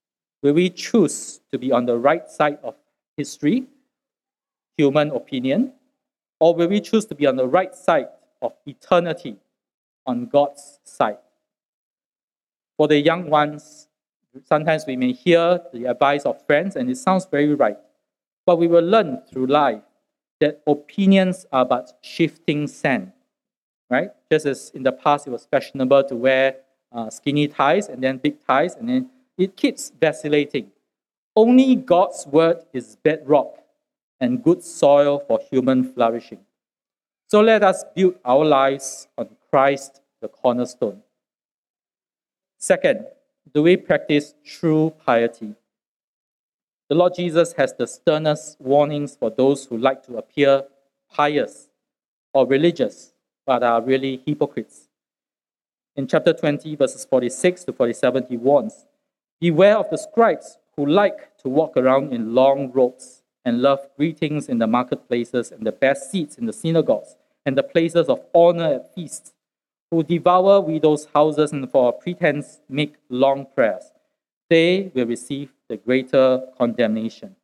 [0.42, 2.76] will we choose to be on the right side of
[3.18, 3.68] history
[4.78, 5.74] human opinion?
[6.40, 8.10] Or will we choose to be on the right side
[8.42, 9.38] of eternity,
[10.06, 11.18] on God's side?
[12.78, 13.88] For the young ones,
[14.46, 17.78] sometimes we may hear the advice of friends and it sounds very right.
[18.46, 19.82] But we will learn through life
[20.40, 23.12] that opinions are but shifting sand,
[23.90, 24.12] right?
[24.32, 26.58] Just as in the past it was fashionable to wear
[26.92, 30.72] uh, skinny ties and then big ties, and then it keeps vacillating.
[31.36, 33.58] Only God's word is bedrock
[34.20, 36.40] and good soil for human flourishing.
[37.28, 41.02] So let us build our lives on Christ, the cornerstone.
[42.58, 43.06] Second,
[43.54, 45.54] do we practice true piety?
[46.90, 50.64] The Lord Jesus has the sternest warnings for those who like to appear
[51.12, 51.68] pious
[52.34, 53.14] or religious,
[53.46, 54.88] but are really hypocrites.
[55.96, 58.86] In chapter 20, verses 46 to 47, he warns
[59.42, 63.17] Beware of the scribes who like to walk around in long robes
[63.48, 67.64] and love greetings in the marketplaces and the best seats in the synagogues and the
[67.64, 69.32] places of honor at feasts,
[69.90, 73.94] who devour widows' houses and for a pretense make long prayers.
[74.50, 77.38] They will receive the greater condemnation.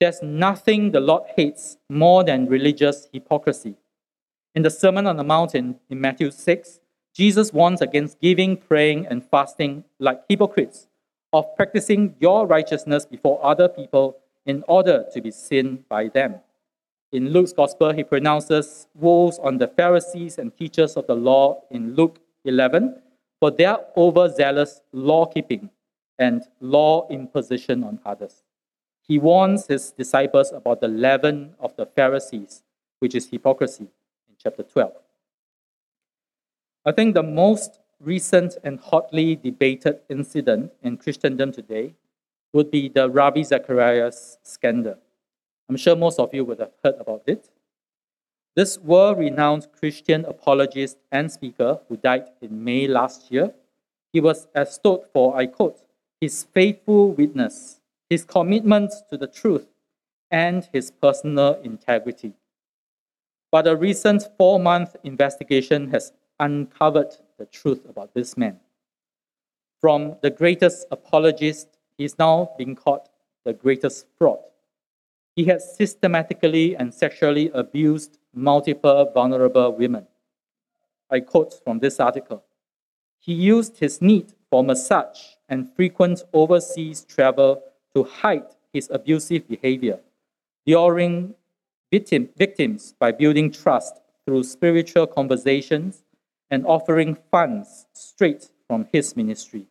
[0.00, 3.76] There's nothing the Lord hates more than religious hypocrisy.
[4.56, 6.80] In the Sermon on the Mount in, in Matthew 6,
[7.14, 10.88] Jesus warns against giving, praying, and fasting like hypocrites,
[11.32, 14.16] of practicing your righteousness before other people
[14.46, 16.36] in order to be seen by them.
[17.12, 21.94] In Luke's gospel, he pronounces woes on the Pharisees and teachers of the law in
[21.94, 23.00] Luke 11
[23.38, 25.70] for their overzealous law keeping
[26.18, 28.42] and law imposition on others.
[29.06, 32.62] He warns his disciples about the leaven of the Pharisees,
[33.00, 33.84] which is hypocrisy,
[34.28, 34.92] in chapter 12.
[36.84, 41.94] I think the most recent and hotly debated incident in Christendom today
[42.52, 44.96] would be the Ravi Zacharias scandal.
[45.68, 47.48] I'm sure most of you would have heard about it.
[48.54, 53.54] This world renowned Christian apologist and speaker who died in May last year,
[54.12, 55.80] he was extolled for, I quote,
[56.20, 57.80] his faithful witness,
[58.10, 59.66] his commitment to the truth,
[60.30, 62.34] and his personal integrity.
[63.50, 68.60] But a recent four month investigation has uncovered the truth about this man.
[69.80, 71.68] From the greatest apologist
[72.02, 73.08] He's now being called
[73.44, 74.40] the greatest fraud.
[75.36, 80.08] He had systematically and sexually abused multiple vulnerable women.
[81.08, 82.42] I quote from this article
[83.20, 87.62] He used his need for massage and frequent overseas travel
[87.94, 90.00] to hide his abusive behavior,
[90.66, 91.36] luring
[91.92, 96.02] victim, victims by building trust through spiritual conversations
[96.50, 99.68] and offering funds straight from his ministry.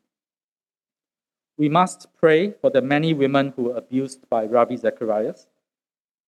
[1.61, 5.45] We must pray for the many women who were abused by Ravi Zacharias.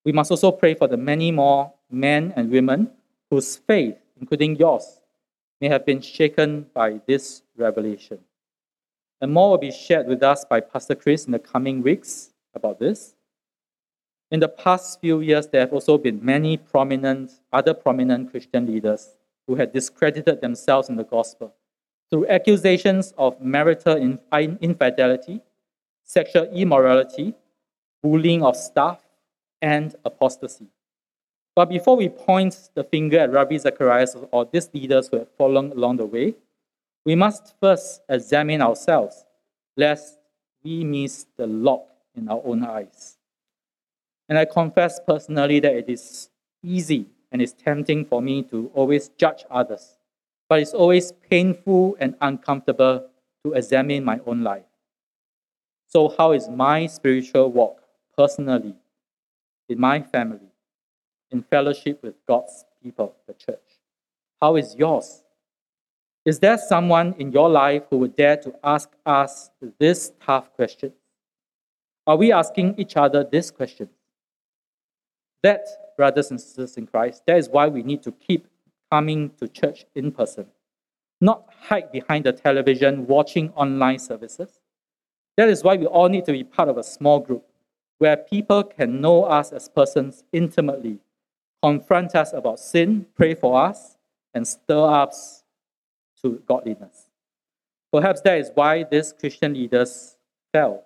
[0.06, 2.92] We must also pray for the many more men and women
[3.32, 5.02] whose faith, including yours,
[5.60, 8.20] may have been shaken by this revelation.
[9.22, 12.78] And more will be shared with us by Pastor Chris in the coming weeks about
[12.78, 13.16] this.
[14.30, 19.18] In the past few years, there have also been many prominent, other prominent Christian leaders
[19.48, 21.56] who had discredited themselves in the gospel
[22.14, 23.98] through accusations of marital
[24.62, 25.42] infidelity,
[26.04, 27.34] sexual immorality,
[28.04, 29.02] bullying of staff,
[29.64, 30.68] and apostasy.
[31.56, 35.72] But before we point the finger at Ravi Zacharias or these leaders who have fallen
[35.72, 36.36] along the way,
[37.04, 39.26] we must first examine ourselves,
[39.76, 40.20] lest
[40.64, 43.18] we miss the lock in our own eyes.
[44.30, 46.30] And I confess personally that it is
[46.62, 49.93] easy and it's tempting for me to always judge others,
[50.54, 53.10] but it's always painful and uncomfortable
[53.44, 54.70] to examine my own life.
[55.88, 57.82] So, how is my spiritual walk
[58.16, 58.76] personally,
[59.68, 60.52] in my family,
[61.32, 63.80] in fellowship with God's people, the church?
[64.40, 65.24] How is yours?
[66.24, 69.50] Is there someone in your life who would dare to ask us
[69.80, 70.94] this tough question?
[72.06, 73.90] Are we asking each other this question?
[75.42, 75.66] That,
[75.98, 78.46] brothers and sisters in Christ, that is why we need to keep
[78.94, 80.46] coming to church in person,
[81.20, 84.60] not hide behind the television watching online services.
[85.36, 87.44] That is why we all need to be part of a small group
[87.98, 91.00] where people can know us as persons intimately,
[91.64, 93.98] confront us about sin, pray for us,
[94.36, 95.44] and stir us
[96.22, 97.10] to godliness.
[97.92, 100.18] Perhaps that is why these Christian leaders
[100.52, 100.84] fell,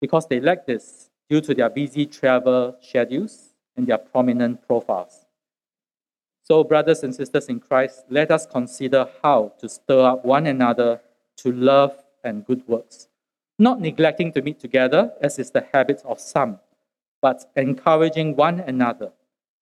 [0.00, 5.19] because they lacked this due to their busy travel schedules and their prominent profiles.
[6.50, 11.00] So, brothers and sisters in Christ, let us consider how to stir up one another
[11.36, 13.06] to love and good works,
[13.60, 16.58] not neglecting to meet together, as is the habit of some,
[17.22, 19.12] but encouraging one another,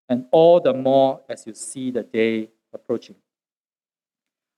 [0.08, 3.16] and all the more as you see the day approaching.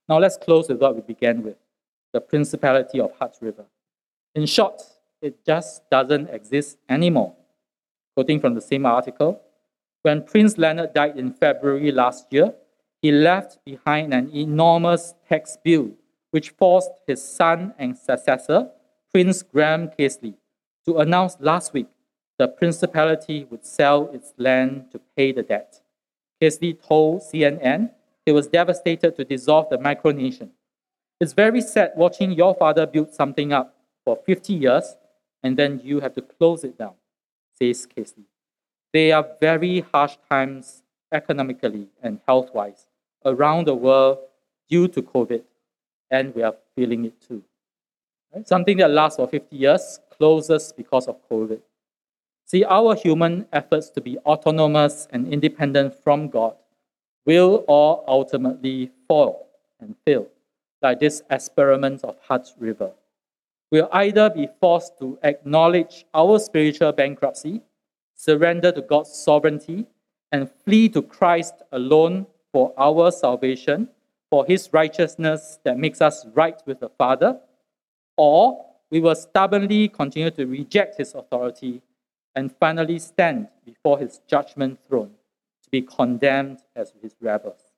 [0.09, 1.57] Now let's close with what we began with
[2.13, 3.65] the principality of Hutt River.
[4.37, 4.81] In short,
[5.21, 7.35] it just doesn't exist anymore.
[8.15, 9.43] Quoting from the same article,
[10.03, 12.55] when Prince Leonard died in February last year,
[13.03, 15.91] he left behind an enormous tax bill
[16.31, 18.71] which forced his son and successor,
[19.13, 20.35] Prince Graeme Casley,
[20.87, 21.89] to announce last week
[22.39, 25.83] the principality would sell its land to pay the debt.
[26.41, 27.91] Casley told CNN
[28.25, 30.51] he was devastated to dissolve the micronation.
[31.21, 34.97] It's very sad watching your father build something up for 50 years
[35.43, 36.95] and then you have to close it down,
[37.59, 38.25] says Casley.
[38.93, 40.83] They are very harsh times
[41.13, 42.87] economically and health wise
[43.25, 44.19] around the world
[44.69, 45.43] due to COVID,
[46.11, 47.43] and we are feeling it too.
[48.35, 48.47] Right?
[48.47, 51.61] Something that lasts for 50 years closes because of COVID.
[52.47, 56.57] See, our human efforts to be autonomous and independent from God
[57.25, 59.49] will all ultimately fall
[59.81, 60.27] and fail,
[60.83, 62.91] like this experiment of Hutt River.
[63.71, 67.61] We'll either be forced to acknowledge our spiritual bankruptcy,
[68.21, 69.87] surrender to God's sovereignty,
[70.31, 73.89] and flee to Christ alone for our salvation,
[74.29, 77.41] for his righteousness that makes us right with the Father,
[78.17, 81.81] or we will stubbornly continue to reject his authority
[82.35, 85.13] and finally stand before his judgment throne
[85.63, 87.73] to be condemned as his rebels.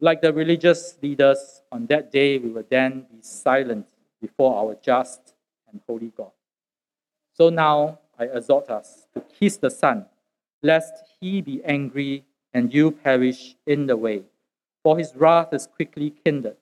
[0.00, 3.86] Like the religious leaders, on that day we will then be silent
[4.20, 5.34] before our just
[5.70, 6.32] and holy God.
[7.32, 10.06] So now I exhort us to kiss the Son,
[10.62, 14.22] lest he be angry and you perish in the way,
[14.82, 16.56] for his wrath is quickly kindled.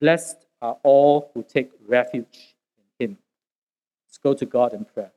[0.00, 2.54] Blessed are all who take refuge
[2.98, 3.18] in him.
[4.06, 5.12] Let's go to God in prayer.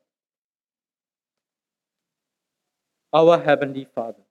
[3.12, 4.24] Our Heavenly Father,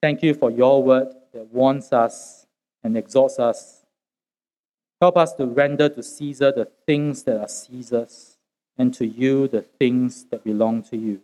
[0.00, 2.46] thank you for your word that warns us
[2.82, 3.84] and exhorts us.
[5.00, 8.31] Help us to render to Caesar the things that are Caesar's,
[8.82, 11.20] and to you the things that belong to you.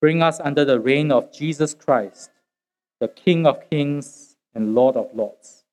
[0.00, 2.30] Bring us under the reign of Jesus Christ,
[3.00, 5.64] the King of kings and Lord of lords.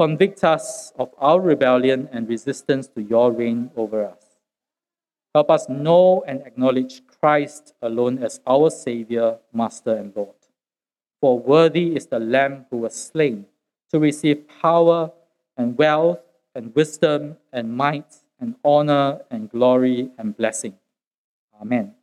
[0.00, 4.24] Convict us of our rebellion and resistance to your reign over us.
[5.34, 10.40] Help us know and acknowledge Christ alone as our Savior, Master, and Lord.
[11.20, 13.44] For worthy is the Lamb who was slain
[13.90, 15.10] to receive power
[15.58, 16.20] and wealth
[16.54, 20.74] and wisdom and might and honor and glory and blessing.
[21.60, 21.97] Amen.